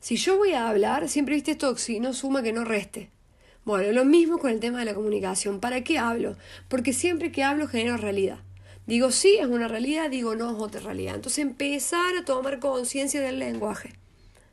[0.00, 3.10] Si yo voy a hablar, siempre viste esto, si no suma que no reste.
[3.66, 5.60] Bueno, lo mismo con el tema de la comunicación.
[5.60, 6.36] ¿Para qué hablo?
[6.68, 8.40] Porque siempre que hablo genero realidad.
[8.86, 11.14] Digo sí es una realidad, digo no es otra realidad.
[11.14, 13.94] Entonces empezar a tomar conciencia del lenguaje.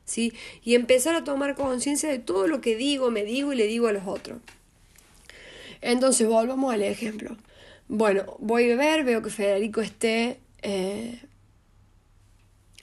[0.06, 0.34] ¿Sí?
[0.64, 3.88] Y empezar a tomar conciencia de todo lo que digo, me digo y le digo
[3.88, 4.40] a los otros.
[5.82, 7.38] Entonces volvamos al ejemplo.
[7.88, 11.20] Bueno, voy a ver, veo que Federico esté eh,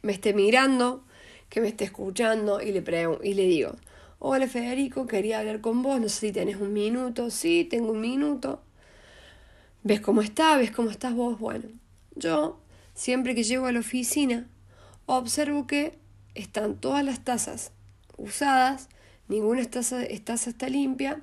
[0.02, 1.04] me esté mirando,
[1.48, 2.82] que me esté escuchando y le,
[3.22, 3.76] y le digo,
[4.18, 8.00] hola Federico, quería hablar con vos, no sé si tenés un minuto, sí, tengo un
[8.00, 8.62] minuto.
[9.87, 10.57] ¿Ves cómo está?
[10.57, 11.38] ¿Ves cómo estás vos?
[11.38, 11.68] Bueno,
[12.16, 12.59] yo,
[12.92, 14.49] siempre que llego a la oficina,
[15.07, 15.96] observo que
[16.35, 17.70] están todas las tazas
[18.16, 18.88] usadas,
[19.29, 21.22] ninguna taza, taza está limpia,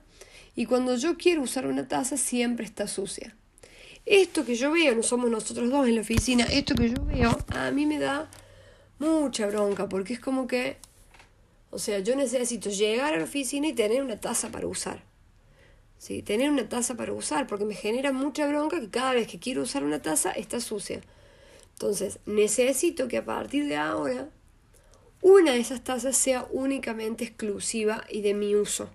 [0.56, 3.36] y cuando yo quiero usar una taza siempre está sucia.
[4.06, 7.38] Esto que yo veo, no somos nosotros dos en la oficina, esto que yo veo
[7.50, 8.32] a mí me da
[8.98, 10.78] mucha bronca, porque es como que,
[11.70, 15.04] o sea, yo necesito llegar a la oficina y tener una taza para usar.
[16.04, 16.22] ¿Sí?
[16.22, 19.62] Tener una taza para usar, porque me genera mucha bronca que cada vez que quiero
[19.62, 21.00] usar una taza está sucia.
[21.76, 24.28] Entonces, necesito que a partir de ahora
[25.22, 28.90] una de esas tazas sea únicamente exclusiva y de mi uso.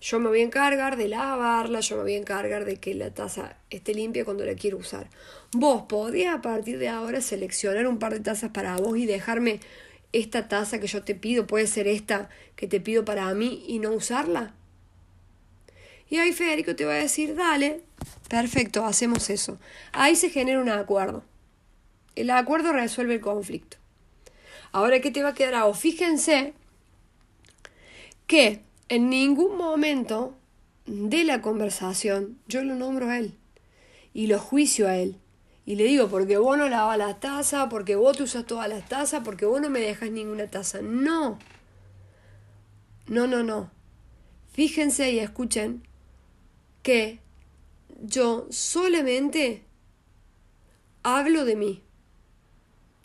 [0.00, 3.14] Yo me voy a encargar de lavarla, yo me voy a encargar de que la
[3.14, 5.08] taza esté limpia cuando la quiero usar.
[5.52, 9.60] Vos podrías a partir de ahora seleccionar un par de tazas para vos y dejarme
[10.12, 13.78] esta taza que yo te pido, puede ser esta que te pido para mí y
[13.78, 14.57] no usarla.
[16.10, 17.82] Y ahí Federico te va a decir, dale,
[18.28, 19.58] perfecto, hacemos eso.
[19.92, 21.24] Ahí se genera un acuerdo.
[22.14, 23.76] El acuerdo resuelve el conflicto.
[24.72, 25.62] Ahora, ¿qué te va a quedar?
[25.64, 26.54] O fíjense
[28.26, 30.36] que en ningún momento
[30.86, 33.34] de la conversación yo lo nombro a él
[34.14, 35.16] y lo juicio a él.
[35.66, 38.88] Y le digo, porque vos no lavas las tazas, porque vos te usas todas las
[38.88, 40.80] tazas, porque vos no me dejas ninguna taza.
[40.80, 41.38] No.
[43.06, 43.70] No, no, no.
[44.52, 45.86] Fíjense y escuchen
[46.88, 47.18] que
[48.00, 49.60] yo solamente
[51.02, 51.82] hablo de mí.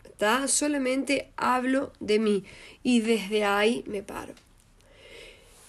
[0.04, 0.48] ¿Está?
[0.48, 2.44] Solamente hablo de mí.
[2.82, 4.32] Y desde ahí me paro.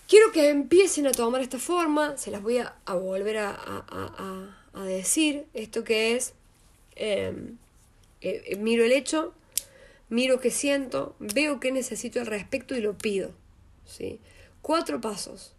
[0.08, 5.84] Quiero que empiecen a tomar esta forma, se las voy a, volver a, decir, esto
[5.84, 6.32] que es,
[6.95, 7.58] em,
[8.21, 9.34] eh, eh, miro el hecho,
[10.08, 13.32] miro qué siento, veo qué necesito al respecto y lo pido.
[13.86, 14.21] ¿sí?
[14.62, 15.54] Cuatro pasos.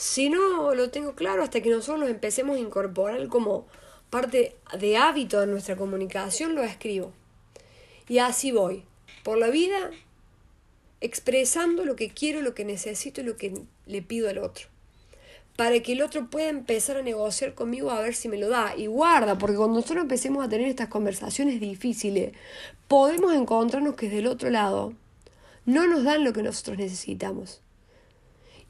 [0.00, 3.66] Si no lo tengo claro, hasta que nosotros lo empecemos a incorporar como
[4.08, 7.12] parte de hábito de nuestra comunicación, lo escribo.
[8.08, 8.82] Y así voy,
[9.24, 9.90] por la vida
[11.02, 13.52] expresando lo que quiero, lo que necesito y lo que
[13.84, 14.68] le pido al otro.
[15.56, 18.74] Para que el otro pueda empezar a negociar conmigo a ver si me lo da.
[18.74, 22.32] Y guarda, porque cuando nosotros empecemos a tener estas conversaciones difíciles,
[22.88, 24.94] podemos encontrarnos que del otro lado
[25.66, 27.60] no nos dan lo que nosotros necesitamos.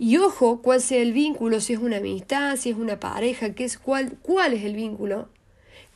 [0.03, 3.65] Y ojo, cuál sea el vínculo, si es una amistad, si es una pareja, qué
[3.65, 5.29] es, cuál, cuál es el vínculo,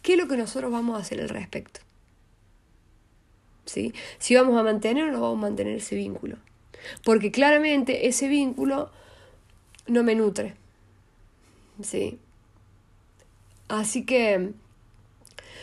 [0.03, 1.81] qué es lo que nosotros vamos a hacer al respecto.
[3.65, 3.95] ¿sí?
[4.19, 6.37] Si vamos a mantener o no vamos a mantener ese vínculo.
[7.03, 8.91] Porque claramente ese vínculo
[9.87, 10.55] no me nutre.
[11.83, 12.19] ¿Sí?
[13.69, 14.51] Así que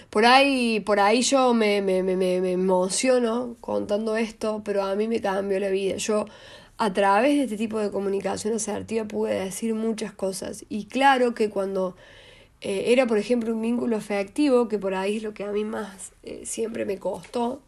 [0.09, 5.07] por ahí, por ahí yo me, me, me, me emociono contando esto, pero a mí
[5.07, 5.97] me cambió la vida.
[5.97, 6.25] Yo
[6.81, 10.65] a través de este tipo de comunicación asertiva pude decir muchas cosas.
[10.67, 11.95] Y claro que cuando
[12.59, 15.63] eh, era, por ejemplo, un vínculo afectivo, que por ahí es lo que a mí
[15.63, 17.61] más eh, siempre me costó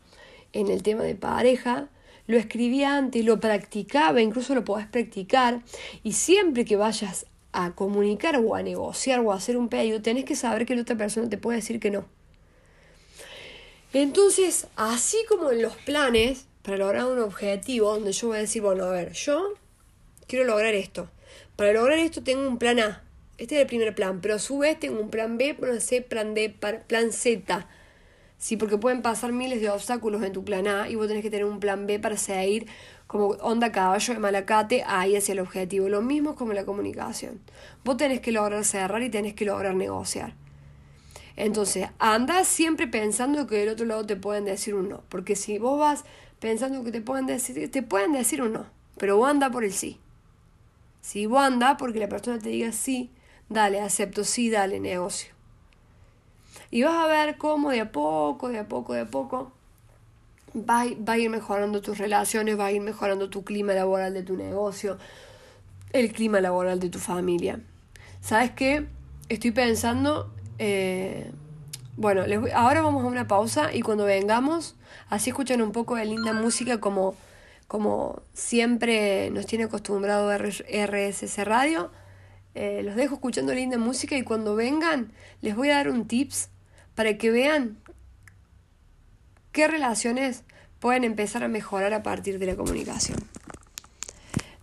[0.51, 1.89] en el tema de pareja,
[2.25, 5.61] lo escribía antes, lo practicaba, incluso lo podés practicar,
[6.01, 10.25] y siempre que vayas a comunicar o a negociar o a hacer un pedido, tenés
[10.25, 12.05] que saber que la otra persona te puede decir que no.
[13.93, 18.61] Entonces, así como en los planes, para lograr un objetivo, donde yo voy a decir,
[18.61, 19.53] bueno, a ver, yo
[20.27, 21.09] quiero lograr esto.
[21.55, 23.03] Para lograr esto tengo un plan A.
[23.37, 26.01] Este es el primer plan, pero a su vez tengo un plan B, plan C,
[26.01, 27.67] plan D, plan Z.
[28.37, 31.29] Sí, porque pueden pasar miles de obstáculos en tu plan A y vos tenés que
[31.29, 32.67] tener un plan B para seguir
[33.07, 35.89] como onda caballo de malacate ahí hacia el objetivo.
[35.89, 37.41] Lo mismo es como la comunicación.
[37.83, 40.35] Vos tenés que lograr cerrar y tenés que lograr negociar.
[41.35, 45.03] Entonces, anda siempre pensando que del otro lado te pueden decir un no.
[45.09, 46.03] Porque si vos vas
[46.43, 48.65] pensando que te pueden decir, te pueden decir un no,
[48.97, 49.97] pero vos anda por el sí.
[50.99, 53.11] Si vos anda porque la persona te diga sí,
[53.47, 55.33] dale, acepto, sí, dale, negocio.
[56.69, 59.53] Y vas a ver cómo de a poco, de a poco, de a poco,
[60.53, 64.23] va, va a ir mejorando tus relaciones, va a ir mejorando tu clima laboral de
[64.23, 64.97] tu negocio,
[65.93, 67.61] el clima laboral de tu familia.
[68.19, 68.85] ¿Sabes qué?
[69.29, 71.31] Estoy pensando eh,
[71.95, 72.23] bueno,
[72.55, 74.75] ahora vamos a una pausa y cuando vengamos,
[75.09, 77.15] así escuchan un poco de linda música como,
[77.67, 81.91] como siempre nos tiene acostumbrado RSS Radio.
[82.55, 86.49] Eh, los dejo escuchando linda música y cuando vengan les voy a dar un tips
[86.95, 87.77] para que vean
[89.51, 90.43] qué relaciones
[90.79, 93.17] pueden empezar a mejorar a partir de la comunicación.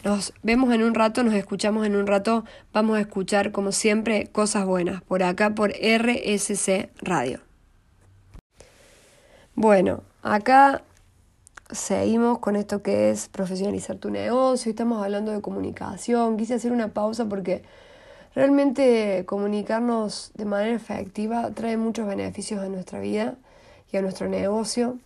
[0.03, 2.45] Nos vemos en un rato, nos escuchamos en un rato.
[2.73, 7.41] Vamos a escuchar, como siempre, cosas buenas por acá por RSC Radio.
[9.55, 10.83] Bueno, acá
[11.71, 14.71] seguimos con esto que es profesionalizar tu negocio.
[14.71, 16.39] Estamos hablando de comunicación.
[16.39, 17.63] Quise hacer una pausa porque
[18.35, 23.35] realmente comunicarnos de manera efectiva trae muchos beneficios a nuestra vida
[23.93, 24.99] y a nuestro negocio.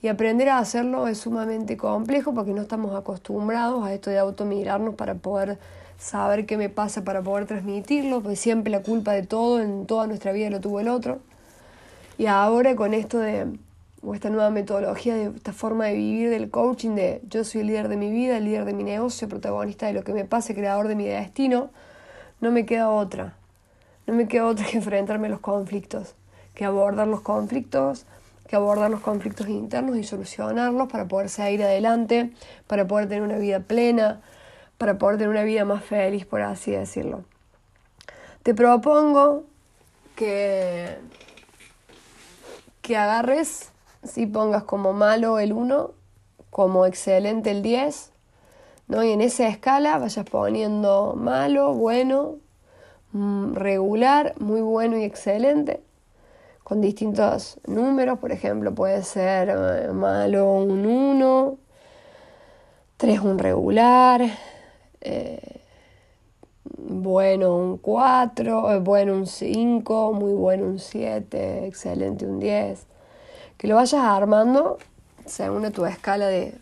[0.00, 4.94] Y aprender a hacerlo es sumamente complejo porque no estamos acostumbrados a esto de automirarnos
[4.94, 5.58] para poder
[5.98, 10.06] saber qué me pasa, para poder transmitirlo, pues siempre la culpa de todo en toda
[10.06, 11.18] nuestra vida lo tuvo el otro.
[12.16, 13.46] Y ahora con esto de,
[14.12, 17.88] esta nueva metodología, de esta forma de vivir del coaching, de yo soy el líder
[17.88, 20.86] de mi vida, el líder de mi negocio, protagonista de lo que me pasa, creador
[20.86, 21.70] de mi destino,
[22.40, 23.34] no me queda otra.
[24.06, 26.14] No me queda otra que enfrentarme a los conflictos,
[26.54, 28.06] que abordar los conflictos,
[28.48, 32.32] que abordar los conflictos internos y solucionarlos para poder seguir adelante,
[32.66, 34.22] para poder tener una vida plena,
[34.78, 37.24] para poder tener una vida más feliz, por así decirlo.
[38.42, 39.44] Te propongo
[40.16, 40.96] que,
[42.80, 43.70] que agarres,
[44.02, 45.90] si pongas como malo el 1,
[46.48, 48.12] como excelente el 10,
[48.88, 49.04] ¿no?
[49.04, 52.36] y en esa escala vayas poniendo malo, bueno,
[53.12, 55.82] mm, regular, muy bueno y excelente
[56.68, 61.56] con distintos números, por ejemplo, puede ser eh, malo un 1,
[62.98, 64.20] 3 un regular,
[65.00, 65.62] eh,
[66.64, 72.86] bueno un 4, eh, bueno un 5, muy bueno un 7, excelente un 10.
[73.56, 74.76] Que lo vayas armando
[75.24, 76.52] según tu escala de,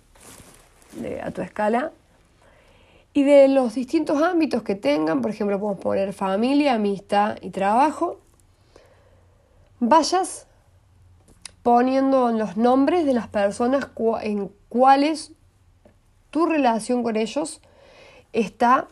[1.00, 1.90] de, a tu escala.
[3.12, 8.20] Y de los distintos ámbitos que tengan, por ejemplo, podemos poner familia, amistad y trabajo
[9.80, 10.46] vayas
[11.62, 13.88] poniendo los nombres de las personas
[14.22, 15.32] en cuales
[16.30, 17.60] tu relación con ellos
[18.32, 18.86] está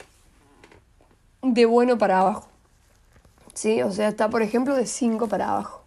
[1.43, 2.49] de bueno para abajo.
[3.55, 3.83] ¿Sí?
[3.83, 5.83] O sea, está por ejemplo de 5 para abajo.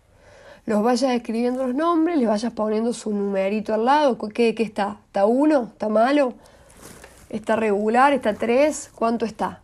[0.66, 4.18] Los vayas escribiendo los nombres, les vayas poniendo su numerito al lado.
[4.18, 4.98] ¿Qué, qué está?
[5.08, 5.70] ¿Está 1?
[5.74, 6.34] ¿Está malo?
[7.30, 8.14] ¿Está regular?
[8.14, 8.92] ¿Está 3?
[8.96, 9.62] ¿Cuánto está?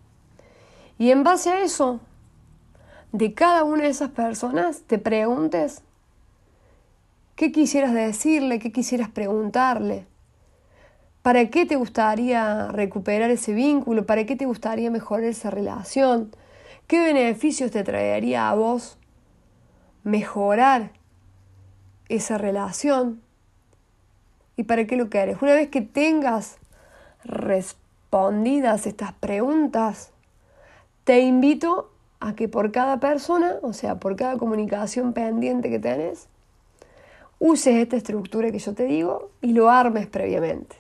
[0.98, 2.00] Y en base a eso,
[3.14, 5.84] de cada una de esas personas te preguntes
[7.36, 10.08] qué quisieras decirle, qué quisieras preguntarle,
[11.22, 16.36] para qué te gustaría recuperar ese vínculo, para qué te gustaría mejorar esa relación,
[16.88, 18.98] qué beneficios te traería a vos
[20.04, 20.92] mejorar
[22.10, 23.22] esa relación
[24.58, 25.38] y para qué lo quieres.
[25.40, 26.58] Una vez que tengas
[27.24, 30.12] respondidas estas preguntas,
[31.04, 31.94] te invito
[32.24, 36.28] a que por cada persona, o sea, por cada comunicación pendiente que tenés,
[37.38, 40.78] uses esta estructura que yo te digo y lo armes previamente.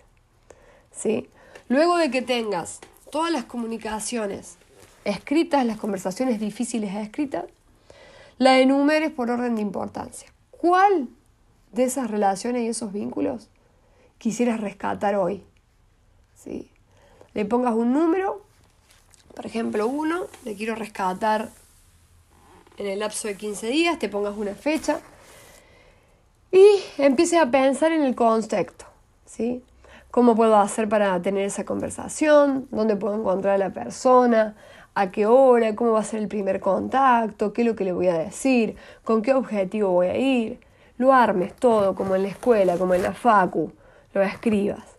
[0.93, 1.27] ¿Sí?
[1.67, 2.79] Luego de que tengas
[3.11, 4.55] todas las comunicaciones
[5.03, 7.43] escritas, las conversaciones difíciles escritas,
[8.37, 10.29] la enumeres por orden de importancia.
[10.49, 11.09] ¿Cuál
[11.73, 13.49] de esas relaciones y esos vínculos
[14.17, 15.43] quisieras rescatar hoy?
[16.35, 16.71] ¿Sí?
[17.33, 18.45] Le pongas un número,
[19.36, 21.49] por ejemplo, uno, le quiero rescatar
[22.77, 24.99] en el lapso de 15 días, te pongas una fecha
[26.51, 28.86] y empieces a pensar en el contexto,
[29.25, 29.63] ¿sí?
[30.11, 32.67] ¿Cómo puedo hacer para tener esa conversación?
[32.69, 34.55] ¿Dónde puedo encontrar a la persona?
[34.93, 35.73] ¿A qué hora?
[35.75, 37.51] ¿Cómo va a ser el primer contacto?
[37.51, 38.75] ¿Qué es lo que le voy a decir?
[39.03, 40.59] ¿Con qué objetivo voy a ir?
[40.99, 43.71] Lo armes todo, como en la escuela, como en la facu,
[44.13, 44.92] lo escribas.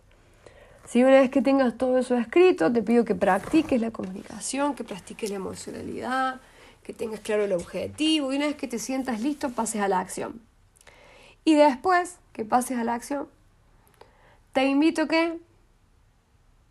[0.87, 4.83] Si una vez que tengas todo eso escrito, te pido que practiques la comunicación, que
[4.83, 6.39] practiques la emocionalidad,
[6.83, 9.99] que tengas claro el objetivo y una vez que te sientas listo, pases a la
[9.99, 10.39] acción.
[11.43, 13.27] Y después que pases a la acción,
[14.53, 15.39] te invito que,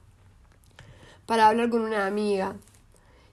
[1.26, 2.56] para hablar con una amiga,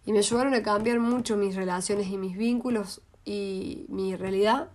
[0.07, 4.71] y me ayudaron a cambiar mucho mis relaciones y mis vínculos y mi realidad,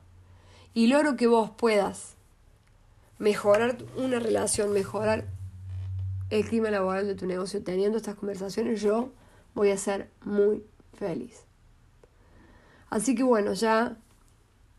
[0.74, 2.16] y logro que vos puedas
[3.18, 5.26] mejorar una relación, mejorar
[6.30, 9.12] el clima laboral de tu negocio teniendo estas conversaciones, yo
[9.54, 11.46] voy a ser muy feliz.
[12.90, 13.98] Así que bueno, ya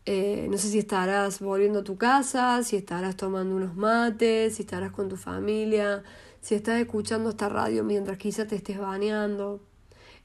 [0.05, 4.63] eh, no sé si estarás volviendo a tu casa, si estarás tomando unos mates, si
[4.63, 6.03] estarás con tu familia,
[6.41, 9.61] si estás escuchando esta radio mientras quizás te estés bañando.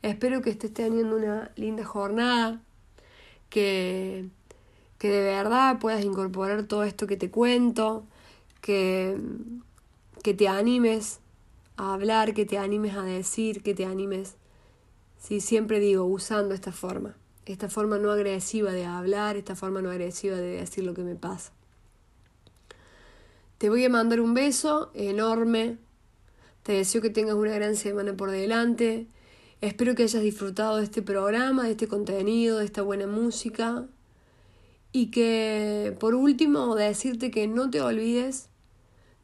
[0.02, 2.60] Espero que estés teniendo una linda jornada,
[3.50, 4.28] que,
[4.98, 8.04] que de verdad puedas incorporar todo esto que te cuento,
[8.60, 9.16] que,
[10.24, 11.20] que te animes
[11.76, 14.36] a hablar, que te animes a decir, que te animes,
[15.18, 17.16] si siempre digo, usando esta forma
[17.52, 21.14] esta forma no agresiva de hablar, esta forma no agresiva de decir lo que me
[21.14, 21.52] pasa.
[23.56, 25.78] Te voy a mandar un beso enorme.
[26.62, 29.06] Te deseo que tengas una gran semana por delante.
[29.60, 33.86] Espero que hayas disfrutado de este programa, de este contenido, de esta buena música.
[34.92, 38.48] Y que, por último, decirte que no te olvides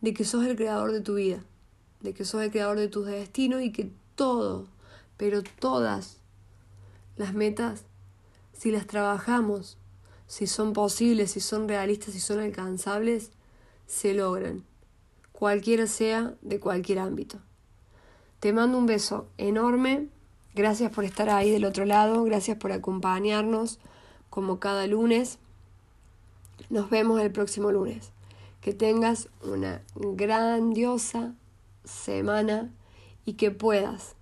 [0.00, 1.44] de que sos el creador de tu vida,
[2.00, 4.66] de que sos el creador de tus destinos y que todo,
[5.16, 6.18] pero todas
[7.16, 7.84] las metas
[8.54, 9.76] si las trabajamos,
[10.26, 13.30] si son posibles, si son realistas, si son alcanzables,
[13.86, 14.64] se logran,
[15.32, 17.38] cualquiera sea de cualquier ámbito.
[18.40, 20.08] Te mando un beso enorme,
[20.54, 23.78] gracias por estar ahí del otro lado, gracias por acompañarnos
[24.30, 25.38] como cada lunes.
[26.70, 28.10] Nos vemos el próximo lunes.
[28.60, 31.34] Que tengas una grandiosa
[31.84, 32.72] semana
[33.24, 34.14] y que puedas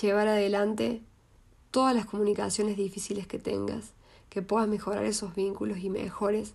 [0.00, 1.02] llevar adelante
[1.70, 3.92] todas las comunicaciones difíciles que tengas,
[4.30, 6.54] que puedas mejorar esos vínculos y mejores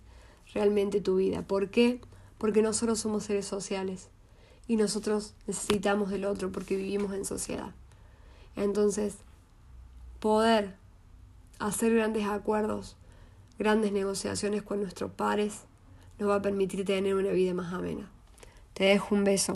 [0.52, 1.42] realmente tu vida.
[1.42, 2.00] ¿Por qué?
[2.38, 4.08] Porque nosotros somos seres sociales
[4.66, 7.72] y nosotros necesitamos del otro porque vivimos en sociedad.
[8.56, 9.16] Entonces,
[10.20, 10.74] poder
[11.58, 12.96] hacer grandes acuerdos,
[13.58, 15.60] grandes negociaciones con nuestros pares,
[16.18, 18.08] nos va a permitir tener una vida más amena.
[18.72, 19.54] Te dejo un beso.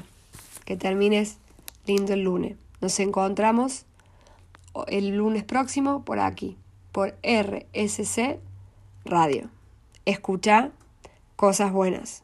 [0.65, 1.39] Que termines
[1.87, 2.57] lindo el lunes.
[2.81, 3.87] Nos encontramos
[4.87, 6.57] el lunes próximo por aquí,
[6.93, 8.39] por RSC
[9.05, 9.51] Radio.
[10.05, 10.71] Escucha
[11.37, 12.23] cosas buenas.